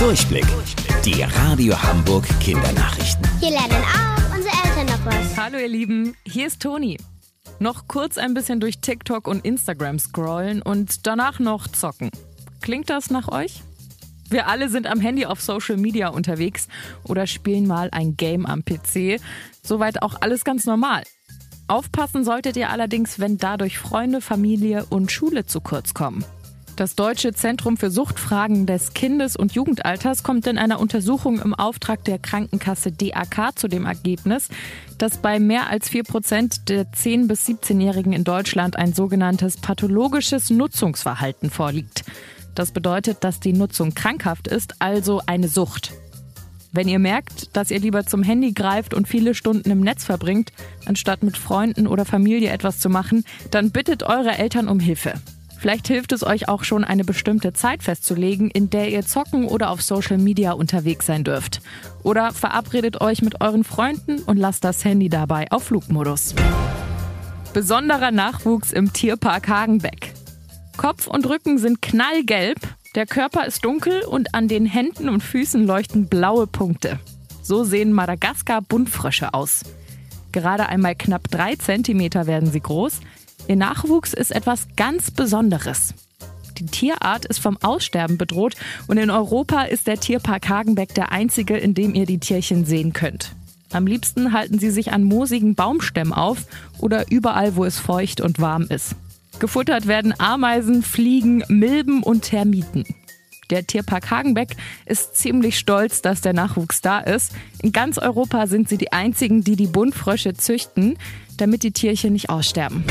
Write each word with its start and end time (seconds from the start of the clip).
Durchblick. 0.00 0.46
Die 1.04 1.22
Radio 1.22 1.74
Hamburg 1.82 2.24
Kindernachrichten. 2.40 3.22
Hier 3.38 3.50
lernen 3.50 3.84
auch 3.84 4.34
unsere 4.34 4.54
Eltern 4.64 4.86
noch 4.86 5.04
was. 5.04 5.36
Hallo 5.36 5.58
ihr 5.58 5.68
Lieben, 5.68 6.16
hier 6.24 6.46
ist 6.46 6.62
Toni. 6.62 6.96
Noch 7.58 7.86
kurz 7.86 8.16
ein 8.16 8.32
bisschen 8.32 8.60
durch 8.60 8.78
TikTok 8.78 9.28
und 9.28 9.44
Instagram 9.44 9.98
scrollen 9.98 10.62
und 10.62 11.06
danach 11.06 11.38
noch 11.38 11.68
zocken. 11.68 12.10
Klingt 12.62 12.88
das 12.88 13.10
nach 13.10 13.28
euch? 13.28 13.62
Wir 14.30 14.48
alle 14.48 14.70
sind 14.70 14.86
am 14.86 15.00
Handy 15.00 15.26
auf 15.26 15.42
Social 15.42 15.76
Media 15.76 16.08
unterwegs 16.08 16.68
oder 17.04 17.26
spielen 17.26 17.66
mal 17.66 17.90
ein 17.92 18.16
Game 18.16 18.46
am 18.46 18.64
PC. 18.64 19.20
Soweit 19.62 20.00
auch 20.00 20.14
alles 20.22 20.44
ganz 20.44 20.64
normal. 20.64 21.02
Aufpassen 21.68 22.24
solltet 22.24 22.56
ihr 22.56 22.70
allerdings, 22.70 23.18
wenn 23.18 23.36
dadurch 23.36 23.78
Freunde, 23.78 24.22
Familie 24.22 24.86
und 24.88 25.12
Schule 25.12 25.44
zu 25.44 25.60
kurz 25.60 25.92
kommen. 25.92 26.24
Das 26.76 26.94
Deutsche 26.94 27.34
Zentrum 27.34 27.76
für 27.76 27.90
Suchtfragen 27.90 28.64
des 28.64 28.94
Kindes- 28.94 29.36
und 29.36 29.52
Jugendalters 29.52 30.22
kommt 30.22 30.46
in 30.46 30.56
einer 30.56 30.80
Untersuchung 30.80 31.40
im 31.40 31.54
Auftrag 31.54 32.04
der 32.04 32.18
Krankenkasse 32.18 32.90
DAK 32.92 33.58
zu 33.58 33.68
dem 33.68 33.84
Ergebnis, 33.84 34.48
dass 34.96 35.18
bei 35.18 35.38
mehr 35.38 35.68
als 35.68 35.90
4 35.90 36.04
Prozent 36.04 36.68
der 36.70 36.90
10- 36.90 37.28
bis 37.28 37.46
17-Jährigen 37.46 38.14
in 38.14 38.24
Deutschland 38.24 38.76
ein 38.76 38.94
sogenanntes 38.94 39.58
pathologisches 39.58 40.48
Nutzungsverhalten 40.48 41.50
vorliegt. 41.50 42.04
Das 42.54 42.72
bedeutet, 42.72 43.24
dass 43.24 43.40
die 43.40 43.52
Nutzung 43.52 43.94
krankhaft 43.94 44.48
ist, 44.48 44.76
also 44.80 45.20
eine 45.26 45.48
Sucht. 45.48 45.92
Wenn 46.72 46.88
ihr 46.88 46.98
merkt, 46.98 47.56
dass 47.56 47.70
ihr 47.70 47.80
lieber 47.80 48.06
zum 48.06 48.22
Handy 48.22 48.52
greift 48.52 48.94
und 48.94 49.08
viele 49.08 49.34
Stunden 49.34 49.70
im 49.70 49.80
Netz 49.80 50.04
verbringt, 50.04 50.52
anstatt 50.86 51.22
mit 51.22 51.36
Freunden 51.36 51.86
oder 51.86 52.04
Familie 52.04 52.50
etwas 52.50 52.78
zu 52.78 52.88
machen, 52.88 53.24
dann 53.50 53.70
bittet 53.70 54.02
eure 54.04 54.38
Eltern 54.38 54.68
um 54.68 54.80
Hilfe. 54.80 55.14
Vielleicht 55.60 55.88
hilft 55.88 56.12
es 56.12 56.24
euch 56.24 56.48
auch 56.48 56.64
schon, 56.64 56.84
eine 56.84 57.04
bestimmte 57.04 57.52
Zeit 57.52 57.82
festzulegen, 57.82 58.50
in 58.50 58.70
der 58.70 58.88
ihr 58.88 59.04
zocken 59.04 59.44
oder 59.44 59.68
auf 59.68 59.82
Social 59.82 60.16
Media 60.16 60.52
unterwegs 60.52 61.04
sein 61.04 61.22
dürft. 61.22 61.60
Oder 62.02 62.32
verabredet 62.32 63.02
euch 63.02 63.20
mit 63.20 63.42
euren 63.42 63.62
Freunden 63.62 64.22
und 64.22 64.38
lasst 64.38 64.64
das 64.64 64.86
Handy 64.86 65.10
dabei 65.10 65.50
auf 65.50 65.64
Flugmodus. 65.64 66.34
Besonderer 67.52 68.10
Nachwuchs 68.10 68.72
im 68.72 68.94
Tierpark 68.94 69.48
Hagenbeck. 69.48 70.14
Kopf 70.78 71.06
und 71.06 71.28
Rücken 71.28 71.58
sind 71.58 71.82
knallgelb, 71.82 72.58
der 72.94 73.04
Körper 73.04 73.44
ist 73.44 73.62
dunkel 73.62 74.00
und 74.04 74.34
an 74.34 74.48
den 74.48 74.64
Händen 74.64 75.10
und 75.10 75.22
Füßen 75.22 75.66
leuchten 75.66 76.08
blaue 76.08 76.46
Punkte. 76.46 77.00
So 77.42 77.64
sehen 77.64 77.92
Madagaskar-Buntfrösche 77.92 79.34
aus. 79.34 79.64
Gerade 80.32 80.70
einmal 80.70 80.94
knapp 80.94 81.28
drei 81.30 81.56
Zentimeter 81.56 82.26
werden 82.26 82.50
sie 82.50 82.60
groß, 82.60 83.00
Ihr 83.50 83.56
Nachwuchs 83.56 84.14
ist 84.14 84.30
etwas 84.30 84.68
ganz 84.76 85.10
Besonderes. 85.10 85.92
Die 86.58 86.66
Tierart 86.66 87.24
ist 87.24 87.40
vom 87.40 87.56
Aussterben 87.56 88.16
bedroht 88.16 88.54
und 88.86 88.96
in 88.96 89.10
Europa 89.10 89.62
ist 89.62 89.88
der 89.88 89.98
Tierpark 89.98 90.48
Hagenbeck 90.48 90.94
der 90.94 91.10
einzige, 91.10 91.56
in 91.56 91.74
dem 91.74 91.96
ihr 91.96 92.06
die 92.06 92.20
Tierchen 92.20 92.64
sehen 92.64 92.92
könnt. 92.92 93.34
Am 93.72 93.88
liebsten 93.88 94.32
halten 94.32 94.60
sie 94.60 94.70
sich 94.70 94.92
an 94.92 95.02
moosigen 95.02 95.56
Baumstämmen 95.56 96.12
auf 96.12 96.46
oder 96.78 97.10
überall, 97.10 97.56
wo 97.56 97.64
es 97.64 97.80
feucht 97.80 98.20
und 98.20 98.38
warm 98.38 98.68
ist. 98.68 98.94
Gefuttert 99.40 99.88
werden 99.88 100.14
Ameisen, 100.16 100.84
Fliegen, 100.84 101.42
Milben 101.48 102.04
und 102.04 102.22
Termiten. 102.22 102.84
Der 103.50 103.66
Tierpark 103.66 104.12
Hagenbeck 104.12 104.54
ist 104.86 105.16
ziemlich 105.16 105.58
stolz, 105.58 106.02
dass 106.02 106.20
der 106.20 106.34
Nachwuchs 106.34 106.82
da 106.82 107.00
ist. 107.00 107.32
In 107.60 107.72
ganz 107.72 107.98
Europa 107.98 108.46
sind 108.46 108.68
sie 108.68 108.78
die 108.78 108.92
einzigen, 108.92 109.42
die 109.42 109.56
die 109.56 109.66
Buntfrösche 109.66 110.34
züchten, 110.34 110.96
damit 111.36 111.64
die 111.64 111.72
Tierchen 111.72 112.12
nicht 112.12 112.30
aussterben. 112.30 112.84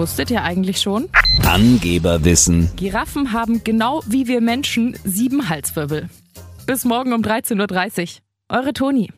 Wusstet 0.00 0.30
ihr 0.30 0.42
eigentlich 0.42 0.80
schon? 0.80 1.10
Angeberwissen. 1.46 2.70
Giraffen 2.74 3.34
haben 3.34 3.62
genau 3.64 4.00
wie 4.06 4.28
wir 4.28 4.40
Menschen 4.40 4.96
sieben 5.04 5.50
Halswirbel. 5.50 6.08
Bis 6.64 6.86
morgen 6.86 7.12
um 7.12 7.20
13.30 7.20 8.20
Uhr. 8.48 8.56
Eure 8.56 8.72
Toni. 8.72 9.10